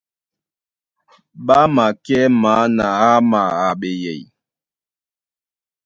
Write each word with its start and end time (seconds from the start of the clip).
Ɓá 1.45 1.59
makɛ́ 1.75 2.21
maa 2.41 2.63
na 2.75 2.85
áma 3.13 3.41
a 3.65 3.67
ɓeyɛy. 3.79 4.21